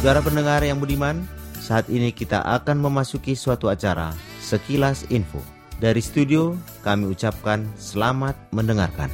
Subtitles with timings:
[0.00, 1.28] Saudara pendengar yang budiman,
[1.60, 5.44] saat ini kita akan memasuki suatu acara Sekilas Info.
[5.76, 9.12] Dari studio, kami ucapkan selamat mendengarkan.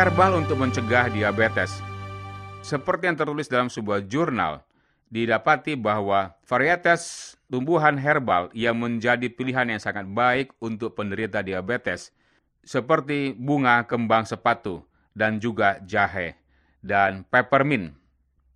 [0.00, 1.76] Herbal untuk mencegah diabetes.
[2.64, 4.64] Seperti yang tertulis dalam sebuah jurnal,
[5.12, 12.16] didapati bahwa varietas tumbuhan herbal yang menjadi pilihan yang sangat baik untuk penderita diabetes,
[12.64, 14.80] seperti bunga kembang sepatu
[15.12, 16.32] dan juga jahe
[16.80, 17.92] dan peppermint.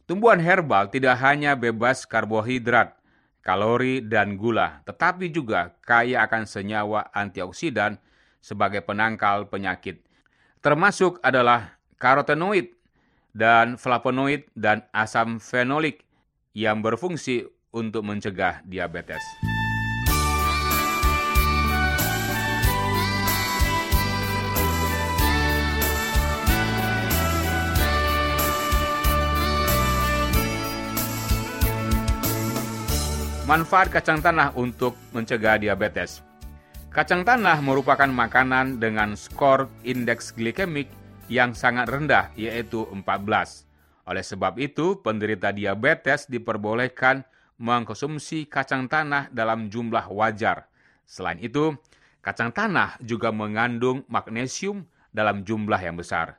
[0.09, 2.97] Tumbuhan herbal tidak hanya bebas karbohidrat,
[3.45, 8.01] kalori, dan gula, tetapi juga kaya akan senyawa antioksidan
[8.41, 10.01] sebagai penangkal penyakit
[10.65, 12.73] termasuk adalah karotenoid
[13.37, 16.09] dan flavonoid dan asam fenolik
[16.57, 19.21] yang berfungsi untuk mencegah diabetes.
[33.45, 36.25] Manfaat kacang tanah untuk mencegah diabetes.
[36.95, 40.87] Kacang tanah merupakan makanan dengan skor indeks glikemik
[41.27, 43.67] yang sangat rendah, yaitu 14.
[44.07, 47.27] Oleh sebab itu, penderita diabetes diperbolehkan
[47.59, 50.71] mengkonsumsi kacang tanah dalam jumlah wajar.
[51.03, 51.75] Selain itu,
[52.23, 56.39] kacang tanah juga mengandung magnesium dalam jumlah yang besar.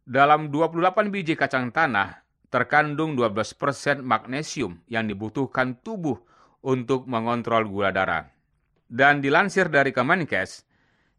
[0.00, 6.16] Dalam 28 biji kacang tanah, terkandung 12% magnesium yang dibutuhkan tubuh
[6.64, 8.33] untuk mengontrol gula darah.
[8.84, 10.64] Dan dilansir dari Kemenkes,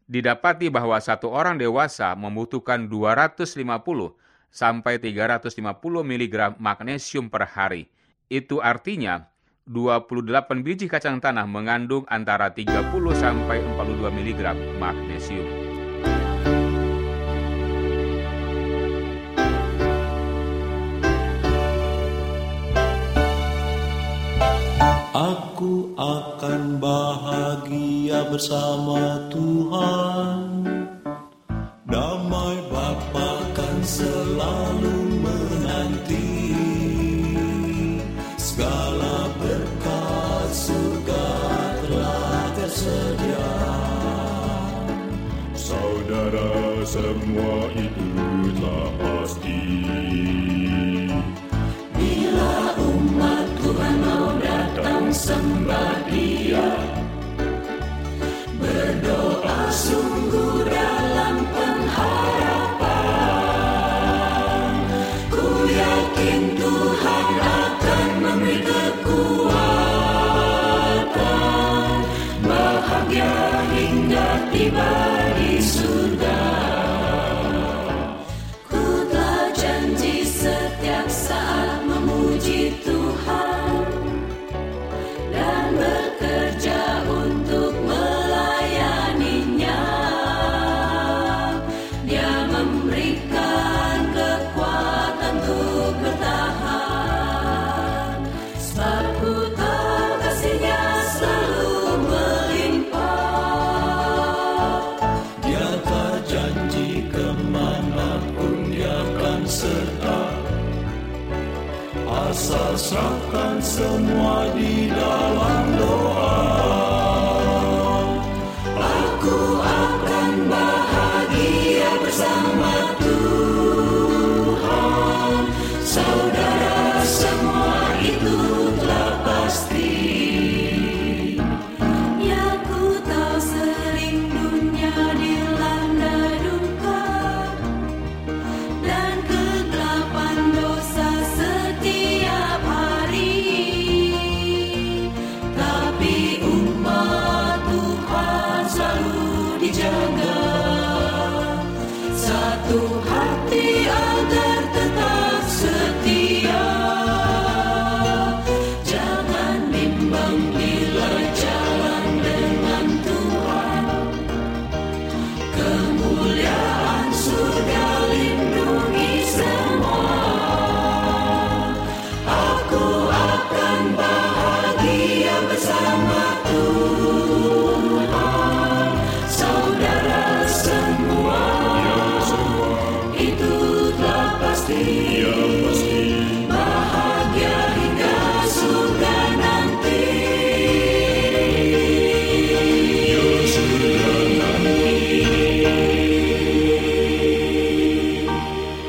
[0.06, 3.66] didapati bahwa satu orang dewasa membutuhkan 250
[4.48, 5.58] sampai 350
[6.06, 7.90] mg magnesium per hari.
[8.30, 9.26] Itu artinya
[9.66, 12.86] 28 biji kacang tanah mengandung antara 30
[13.18, 14.42] sampai 42 mg
[14.78, 15.65] magnesium.
[25.16, 30.60] Aku akan bahagia bersama Tuhan.
[31.88, 36.52] Damai Bapa kan selalu menanti.
[38.36, 41.28] Segala berkat surga
[41.80, 43.52] telah tersedia.
[45.56, 46.52] Saudara
[46.84, 47.95] semua itu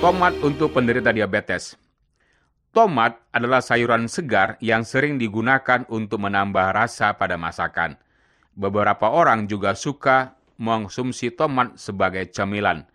[0.07, 1.75] Tomat untuk penderita diabetes.
[2.71, 7.99] Tomat adalah sayuran segar yang sering digunakan untuk menambah rasa pada masakan.
[8.55, 12.87] Beberapa orang juga suka mengonsumsi tomat sebagai camilan.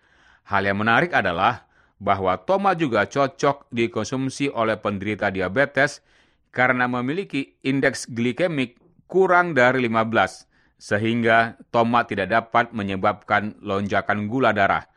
[0.48, 1.68] Hal yang menarik adalah
[2.00, 6.00] bahwa tomat juga cocok dikonsumsi oleh penderita diabetes
[6.48, 10.48] karena memiliki indeks glikemik kurang dari 15,
[10.80, 14.88] sehingga tomat tidak dapat menyebabkan lonjakan gula darah.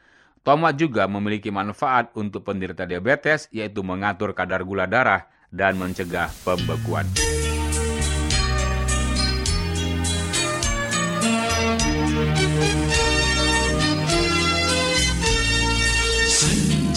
[0.45, 7.09] Tomat juga memiliki manfaat untuk penderita diabetes, yaitu mengatur kadar gula darah dan mencegah pembekuan.
[16.29, 16.93] Senang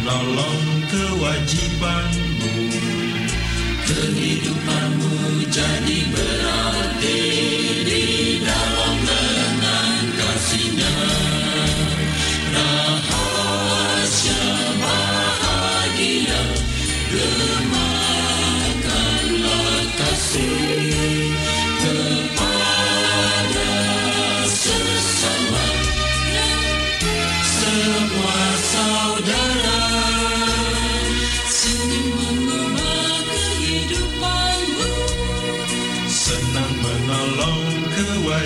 [0.00, 2.52] menolong kewajibanmu
[3.84, 6.79] Kehidupanmu jadi berarti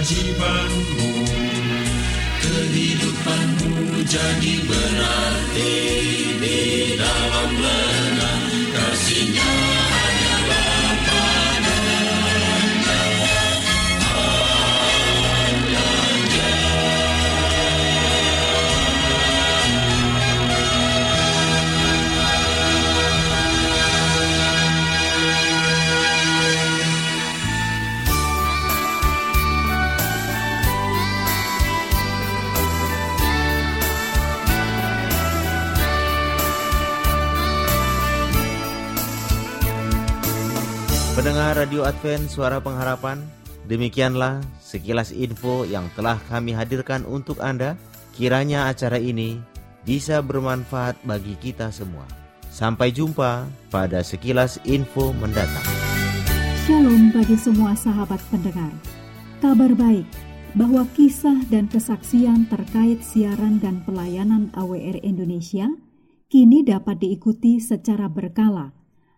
[0.05, 1.13] kewajibanmu
[2.45, 5.73] kehidupanmu jadi berarti
[6.45, 6.61] di
[7.01, 7.51] dalam
[41.75, 43.19] Radio Advent Suara Pengharapan,
[43.67, 47.75] demikianlah sekilas info yang telah kami hadirkan untuk Anda.
[48.15, 49.43] Kiranya acara ini
[49.83, 52.07] bisa bermanfaat bagi kita semua.
[52.47, 55.67] Sampai jumpa pada sekilas info mendatang.
[56.63, 58.71] Shalom bagi semua sahabat pendengar.
[59.43, 60.07] Kabar baik
[60.55, 65.67] bahwa kisah dan kesaksian terkait siaran dan pelayanan AWR Indonesia
[66.31, 68.71] kini dapat diikuti secara berkala,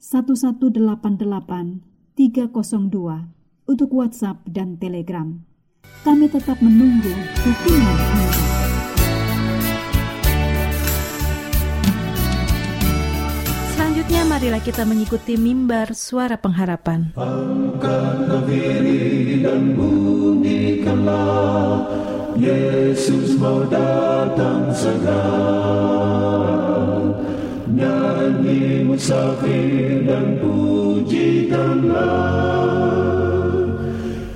[0.00, 1.84] 1188
[2.16, 5.28] 302 untuk WhatsApp dan Telegram.
[6.00, 7.12] Kami tetap menunggu
[7.44, 8.32] dukungan Anda.
[13.76, 17.12] Selanjutnya marilah kita mengikuti mimbar suara pengharapan.
[22.40, 25.89] Yesus mau datang segera
[29.00, 32.04] musafir dan pujikanlah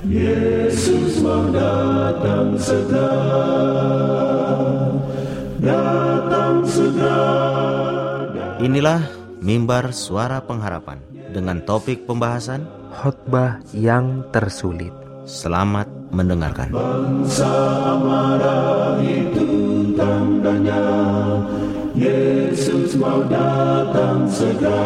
[0.09, 3.13] Yesus mau datang segera
[5.61, 9.05] Datang segera Inilah
[9.37, 10.97] mimbar suara pengharapan
[11.29, 14.89] dengan topik pembahasan khotbah yang tersulit.
[15.29, 16.73] Selamat mendengarkan.
[21.95, 24.85] Yesus mau datang segera.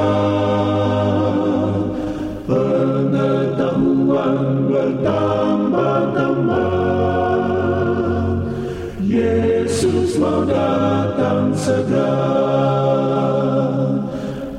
[2.47, 6.69] Pengetahuan bertambah-tambah.
[9.03, 12.13] Yesus mau datang segera.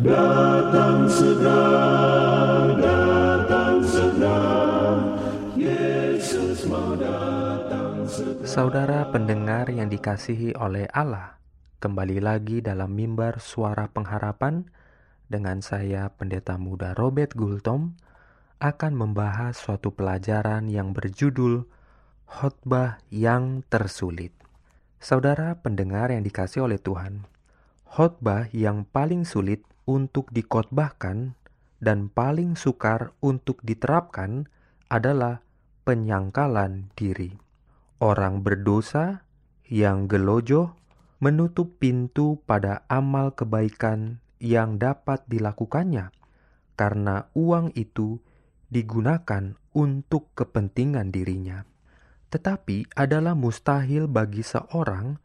[0.01, 1.81] Datang segera
[8.51, 11.39] Saudara pendengar yang dikasihi oleh Allah,
[11.81, 14.69] kembali lagi dalam mimbar suara pengharapan
[15.33, 17.97] dengan saya Pendeta Muda Robert Gultom
[18.61, 21.64] akan membahas suatu pelajaran yang berjudul
[22.29, 24.37] khotbah yang tersulit.
[25.01, 27.25] Saudara pendengar yang dikasih oleh Tuhan,
[27.88, 31.33] khotbah yang paling sulit untuk dikotbahkan
[31.81, 34.53] dan paling sukar untuk diterapkan
[34.93, 35.40] adalah
[35.88, 37.40] penyangkalan diri.
[38.05, 39.25] Orang berdosa
[39.64, 40.80] yang gelojoh
[41.21, 46.09] menutup pintu pada amal kebaikan yang dapat dilakukannya
[46.81, 48.25] karena uang itu
[48.73, 51.69] digunakan untuk kepentingan dirinya.
[52.33, 55.21] Tetapi adalah mustahil bagi seorang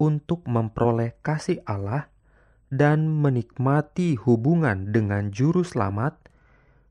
[0.00, 2.08] untuk memperoleh kasih Allah
[2.72, 6.16] dan menikmati hubungan dengan juru selamat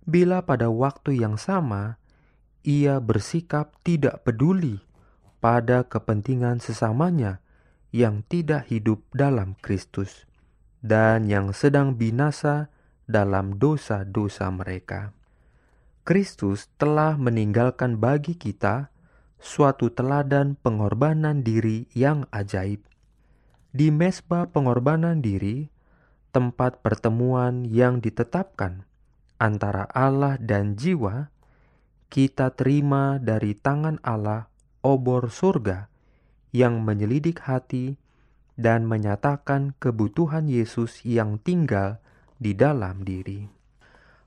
[0.06, 1.98] bila pada waktu yang sama
[2.63, 4.80] ia bersikap tidak peduli
[5.44, 7.44] pada kepentingan sesamanya
[7.93, 10.25] yang tidak hidup dalam Kristus
[10.82, 12.73] dan yang sedang binasa
[13.06, 15.13] dalam dosa-dosa mereka.
[16.03, 18.91] Kristus telah meninggalkan bagi kita
[19.38, 22.82] suatu teladan pengorbanan diri yang ajaib.
[23.71, 25.69] Di mesbah pengorbanan diri,
[26.34, 28.84] tempat pertemuan yang ditetapkan
[29.38, 31.29] antara Allah dan jiwa,
[32.10, 34.51] kita terima dari tangan Allah
[34.84, 35.92] obor surga
[36.54, 37.98] yang menyelidik hati
[38.54, 41.98] dan menyatakan kebutuhan Yesus yang tinggal
[42.38, 43.50] di dalam diri.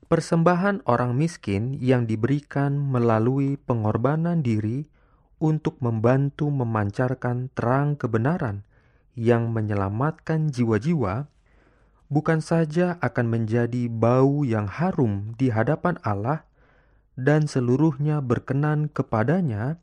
[0.07, 4.87] Persembahan orang miskin yang diberikan melalui pengorbanan diri
[5.39, 8.63] untuk membantu memancarkan terang kebenaran
[9.15, 11.27] yang menyelamatkan jiwa-jiwa
[12.07, 16.47] bukan saja akan menjadi bau yang harum di hadapan Allah
[17.19, 19.81] dan seluruhnya berkenan kepadanya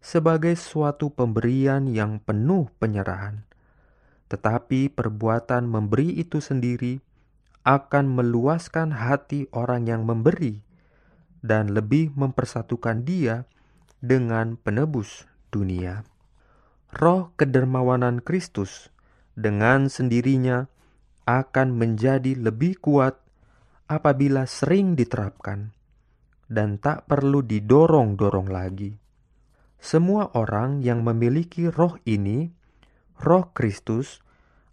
[0.00, 3.46] sebagai suatu pemberian yang penuh penyerahan.
[4.26, 6.98] Tetapi perbuatan memberi itu sendiri
[7.66, 10.62] akan meluaskan hati orang yang memberi
[11.42, 13.46] dan lebih mempersatukan dia
[14.02, 16.06] dengan penebus dunia.
[16.94, 18.94] Roh kedermawanan Kristus
[19.34, 20.70] dengan sendirinya
[21.26, 23.18] akan menjadi lebih kuat
[23.90, 25.74] apabila sering diterapkan
[26.46, 28.94] dan tak perlu didorong-dorong lagi.
[29.86, 32.50] Semua orang yang memiliki roh ini,
[33.22, 34.18] roh Kristus,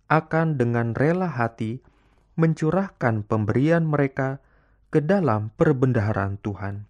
[0.10, 1.86] akan dengan rela hati
[2.34, 4.42] mencurahkan pemberian mereka
[4.90, 6.90] ke dalam perbendaharaan Tuhan,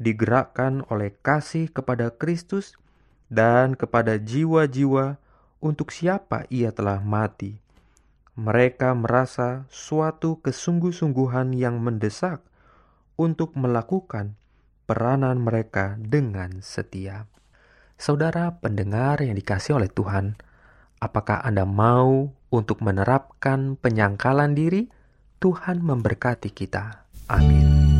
[0.00, 2.80] digerakkan oleh kasih kepada Kristus
[3.28, 5.20] dan kepada jiwa-jiwa
[5.60, 7.60] untuk siapa ia telah mati.
[8.40, 12.40] Mereka merasa suatu kesungguh-sungguhan yang mendesak
[13.20, 14.40] untuk melakukan
[14.88, 17.28] peranan mereka dengan setia.
[18.00, 20.40] Saudara pendengar yang dikasih oleh Tuhan,
[21.04, 24.88] apakah Anda mau untuk menerapkan penyangkalan diri?
[25.36, 27.04] Tuhan memberkati kita.
[27.28, 27.99] Amin.